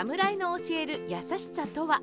[0.00, 2.00] 侍の教える優しさとは？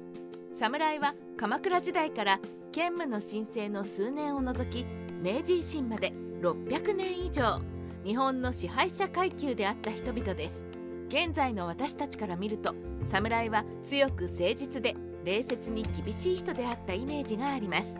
[0.55, 2.39] 侍は鎌倉時代から
[2.71, 4.85] 兼務の申請の数年を除き
[5.19, 6.13] 明治維新まで
[6.43, 7.59] 600年以上
[8.05, 10.63] 日本の支配者階級であった人々です。
[11.07, 17.97] 現在の私たちから見ると侍は強く誠実で礼節に厳しい人であったイメージがあります。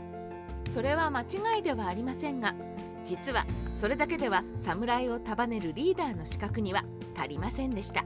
[0.70, 1.26] それは間違
[1.62, 2.54] いではありませんが
[3.04, 6.84] 実はそれだけでは侍を束ねるリーダーの資格には
[7.18, 8.06] 足りませんでした。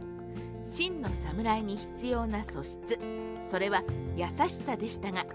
[0.64, 3.00] 真の侍に必要な素質。
[3.48, 3.84] それは
[4.16, 5.26] 優しさでしたが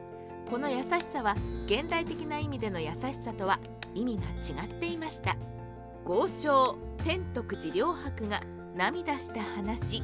[0.49, 1.37] この優しさは
[1.67, 3.59] 現代的な意味での優しさとは
[3.95, 5.37] 意味が違っていました。
[6.05, 8.41] 豪商天徳寺良伯が
[8.77, 10.03] 涙した話。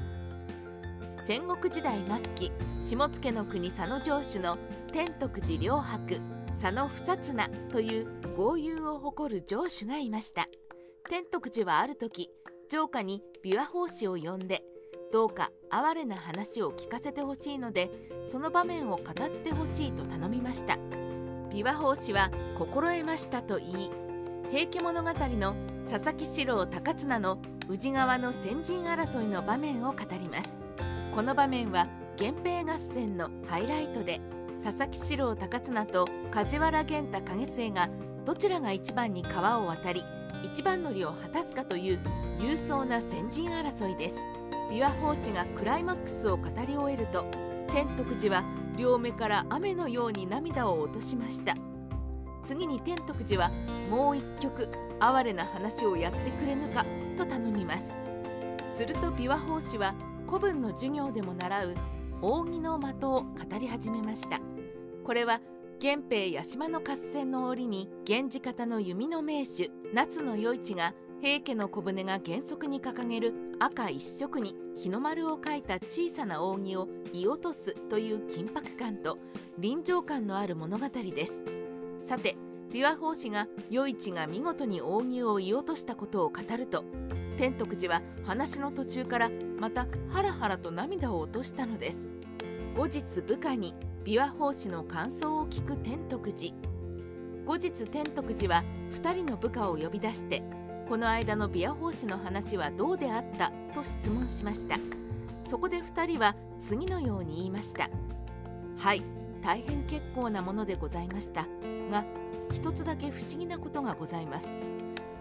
[1.20, 4.58] 戦国時代末期下野の国佐野城主の
[4.92, 6.20] 天徳寺良伯
[6.60, 10.48] 佐野房綱という豪遊を誇る城主がいました。
[11.08, 12.30] 天徳寺はある時
[12.68, 14.64] 城下に琵琶法師を呼んで
[15.12, 17.90] どうか哀れな話を聞かせてほしいので
[18.24, 20.78] その場面を語ってほしいと頼みました。
[21.50, 23.90] 琵琶法師は心得ましたと言い
[24.50, 25.54] 平家物語の
[25.88, 27.38] 佐々木四郎高綱の
[27.68, 30.58] 宇治川の先陣争いの場面を語ります。
[31.14, 31.88] この場面は
[32.18, 34.22] 源平合戦のハイライトで
[34.64, 37.90] 佐々木四郎高綱と梶原源太景末が
[38.24, 40.04] どちらが一番に川を渡り
[40.42, 42.00] 一番乗りを果たすかという
[42.38, 44.14] 勇壮な先陣争いです。
[44.72, 47.26] 琵琶法師がクライマックスを語り終えると
[47.68, 48.44] 天徳寺は
[48.78, 51.54] 両目から雨のように涙を落としました。
[52.42, 53.50] 次に天徳寺は
[53.90, 56.86] もう一曲哀れな話をやってくれぬか
[57.18, 57.94] と頼みます。
[58.72, 59.94] すると琵琶法師は
[60.26, 61.74] 古文の授業でも習う
[62.22, 64.40] 扇の的を語り始めました。
[65.04, 65.42] これは
[65.82, 79.18] 源平八島の合戦の折に源氏方の弓の名手夏の与一が平家の小舟が原則に掲げる赤一色に日の丸を描いた小さな扇を射落とすという緊迫感と
[79.56, 81.44] 臨場感のある物語です。
[82.02, 82.36] さて
[82.72, 86.82] 琵琶法師が与一が見事に扇を射落としたことを語ると
[87.38, 89.30] 天徳寺は話の途中から
[89.60, 92.10] またハラハラと涙を落としたのです。
[92.74, 96.52] 後日部下に琵琶法師の感想を聞く天徳寺。
[97.46, 100.42] 後日天徳寺は2人の部下を呼び出して
[100.92, 103.50] この間の琵琶法師の話はどうであった？
[103.74, 104.76] と質問しました。
[105.42, 107.88] そこで2人は次のように言いました。
[108.76, 109.02] はい
[109.42, 111.46] 大変結構なものでございました。
[111.90, 112.04] が
[112.52, 114.54] 一つだけ不思議なことがございます。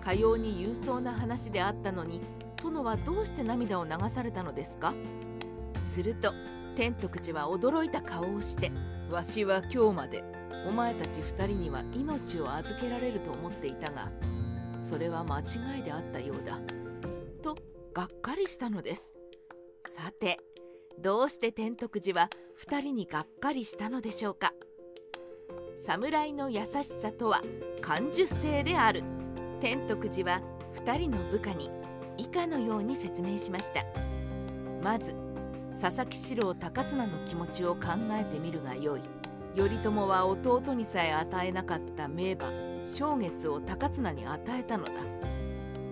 [0.02, 2.20] かように勇壮な話であったのに
[2.62, 4.94] 殿はどうして涙を流されたのですか？
[5.86, 6.34] すると
[6.76, 8.74] 天徳寺は驚いた顔をして
[9.10, 10.26] 「わしは今日まで
[10.68, 14.12] お前たち二人には命を預けられると思っていたが
[14.82, 16.60] それは間違いであったようだ。
[17.42, 17.56] と
[17.94, 19.14] がっかりしたのです。
[19.88, 20.40] さて
[21.00, 22.30] どうして天徳寺は
[22.68, 24.54] 2人にがっかりしたのでしょうか。
[25.84, 27.42] 侍の優しさとは
[27.82, 29.04] 感受性である。
[29.60, 30.42] 天徳寺は
[30.86, 31.70] 2人の部下に
[32.18, 33.86] 以下のように説明しました。
[34.84, 35.16] まず
[35.80, 37.82] 佐々木四郎高綱の気持ちを考
[38.12, 39.02] えてみるがよい。
[39.56, 42.71] 頼朝は弟にさえ与えなかった名馬。
[42.84, 44.92] 正月を高綱に与えたのだ。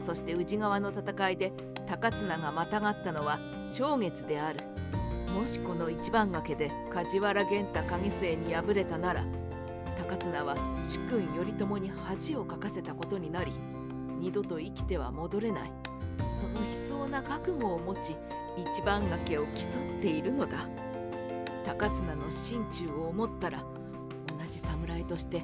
[0.02, 1.52] そして宇治川の戦いで
[1.86, 4.60] 高綱がまたがったのは正月である。
[5.34, 9.24] もしこの一番掛けで梶原源太景末に敗れたなら
[10.10, 13.52] 高綱は主君頼朝に恥をかかせたことになり
[14.20, 15.72] 二度と生きては戻れない。
[16.36, 18.16] その悲壮な覚悟を持ち
[18.58, 19.50] 一番掛けを競
[19.98, 20.68] っているのだ。
[21.66, 25.44] 高綱の心中を思ったら同じ侍として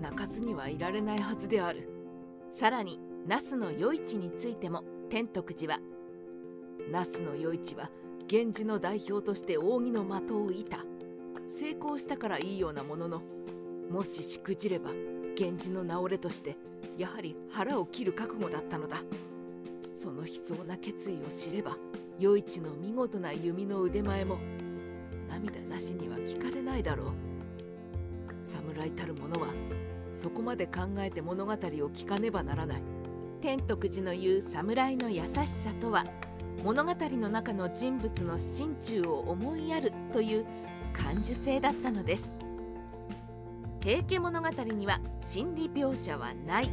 [0.00, 1.88] 泣かずにはいられないはずである。
[2.50, 5.80] さらに那須の与一についても天徳寺は
[6.90, 7.90] 那須の与一は
[8.30, 10.84] 源氏の代表として扇の的を射た。
[11.58, 13.22] 成功したからいいようなものの
[13.90, 14.90] もししくじれば
[15.38, 16.56] 源氏の名折れとして
[16.98, 18.98] やはり腹を切る覚悟だったのだ。
[19.94, 21.76] その悲壮な決意を知れば
[22.18, 24.38] 与一の見事な弓の腕前も
[25.28, 27.35] 涙なしには聞かれないだろう。
[28.46, 29.48] 侍たる者は
[30.16, 32.82] そこまで考えて物語を聞かねばならない。
[33.42, 35.46] 天徳寺の言う侍の優しさ
[35.80, 36.04] とは
[36.64, 40.46] 物語の中の人物の心中を思いやるという
[40.94, 42.30] 感受性だったのです。
[43.80, 46.70] 平家物語には心理描写はない。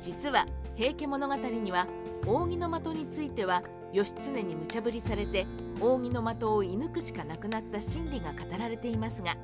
[0.00, 0.46] 実は
[0.76, 1.86] 平家物語には
[2.26, 3.62] 扇の的については
[3.92, 5.46] 義経に無茶ぶりされて
[5.80, 9.36] 扇の的を射抜くしかなくなった心理が語られていますが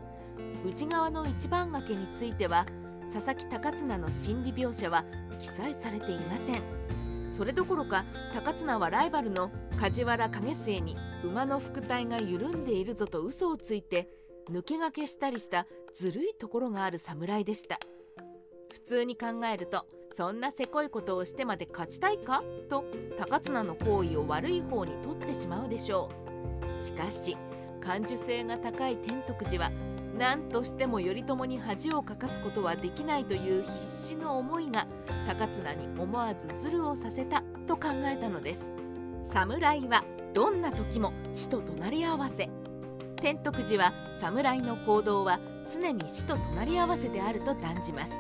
[0.65, 2.67] 内側の一番掛けについては
[3.13, 5.05] 佐々木高綱の心理描写は
[5.39, 6.63] 記載されていません。
[7.29, 8.05] それどころか
[8.35, 14.09] 高綱はライバルの梶原景末に馬の副体が緩んでいるぞと嘘をついて
[14.51, 17.79] 抜け駆けしたりしたずるいところがある侍でした。
[18.73, 22.43] 普通に考えるとそんなせこいことをしてまで勝ちたいか？
[22.69, 22.85] と
[23.17, 26.11] 高綱の行為を悪い方に取ってしまうでしょ
[26.77, 26.79] う。
[26.79, 27.37] しかし
[27.81, 29.73] 感受性が高い天徳寺は
[30.21, 34.87] 何としても頼朝に恥をかかすことはできないという必死の思いが
[35.27, 38.61] 高綱に思わずズルをさせたと考えたのです。
[39.31, 42.51] 侍はどんな時も死と隣り合わせ。
[43.17, 45.41] 天徳寺は侍の行動は
[45.73, 48.13] 常に死と隣り合わせであると断じます。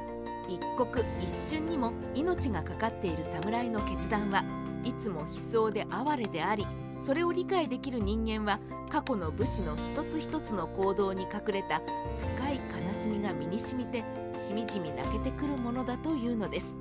[0.49, 4.43] 一刻一瞬にも命がかかっている侍の決断は
[4.85, 6.67] いつも悲壮で哀れであり
[7.00, 8.61] それを理解できる人間は
[8.91, 11.81] 過去の武士の一つ一つの行動に隠れた
[12.38, 12.61] 深い
[12.94, 14.05] 悲しみが身にしみて
[14.37, 16.75] しみじみ泣けてくるものだというのです。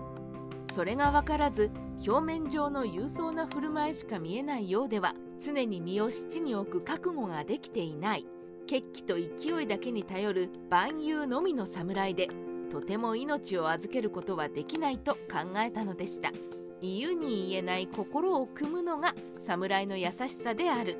[0.71, 1.71] それが分からず
[2.05, 8.27] 表面上の勇壮な振る舞いしか見えないようでは常に身を七に置く覚悟ができていない。
[8.67, 12.27] 血気と勢いだけに頼る万有のみの侍で
[12.69, 16.31] とても命を預けることはできないと考えたのでした。
[16.81, 20.97] 言うに言えない心を組むのが侍の優しさである。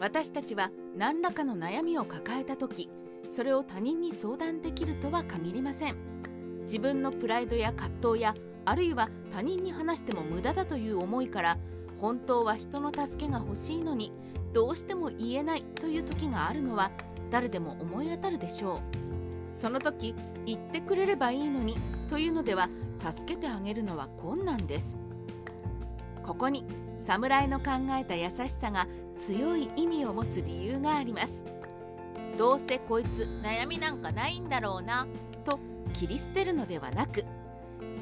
[0.00, 2.88] 私たちは何らかの悩みを抱えた時
[3.30, 5.96] それを他人に相談できるとは限りません。
[6.62, 8.34] 自分のプライドや葛藤や
[8.64, 11.58] あるいは他人に話しても無駄だという思いから
[12.00, 14.12] 本当は人の助けが欲しいのに
[14.52, 16.90] どうしても言えないという時があるのは
[17.30, 18.78] 誰でも思い当たるでしょう。
[19.52, 20.14] その時
[20.46, 21.76] 言ってくれればいいのに
[22.08, 22.68] というのでは
[23.00, 24.98] 助けてあげるのは困難です。
[26.22, 26.64] ここに
[27.04, 28.86] 侍の考えた優しさが
[29.16, 31.44] 強い意味を持つ理由があります。
[32.38, 35.06] どうせこいつ悩みなんかないんだろうな
[35.44, 35.58] と
[35.92, 37.24] 切り捨てるのではなく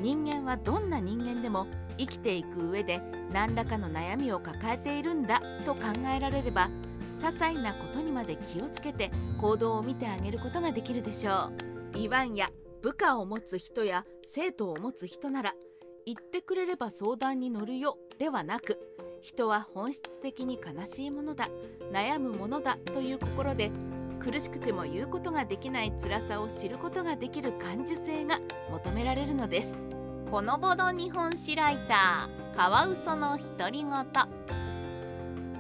[0.01, 1.67] 人間はどんな人間でも
[1.99, 3.01] 生きていく上で
[3.33, 5.81] 何らかの悩みを抱えているんだと考
[6.17, 6.71] えられれば
[7.21, 11.51] 些細なことにまで気をつけて行動を見てあげることができるでしょ
[11.95, 11.99] う。
[11.99, 12.51] イワンや
[12.83, 15.55] 部下を持つ人や生徒を持つ人なら
[16.07, 18.79] 言ってくれれば相談に乗るよではなく
[19.21, 21.49] 人は本質的に悲しいものだ
[21.93, 23.71] 悩むものだという心で
[24.21, 28.39] 苦しくても言うことができない辛さを知ることができる感受性が
[28.71, 29.79] 求められるのです。
[30.31, 33.91] ほのぼの日本史ライターカワウソの独り言。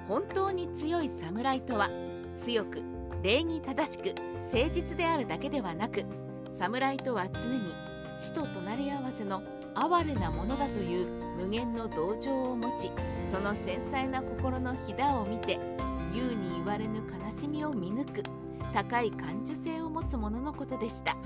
[0.06, 1.88] 本当に強い侍とは
[2.36, 2.82] 強く
[3.22, 4.14] 礼儀正しく
[4.52, 6.04] 誠実であるだけではなく
[6.52, 7.74] 侍とは常に
[8.18, 9.42] 死と隣り合わせの
[9.74, 11.06] 哀れなものだという
[11.38, 12.90] 無限の同情を持ち
[13.30, 15.58] その繊細な心のひだを見て
[16.12, 18.22] 言うに言われぬ悲しみを見抜く
[18.72, 21.16] 高い感受性を持つ者のことでした。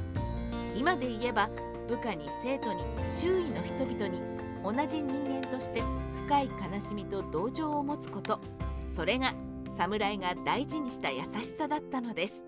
[0.75, 1.51] 今で言えば
[1.89, 4.21] 部下に生徒に周囲の人々に
[4.65, 5.83] 同じ人間として
[6.27, 8.41] 深い悲しみと同情を持つこと。
[8.93, 9.35] それが
[9.77, 12.43] 侍が大事にした優しさだったのです。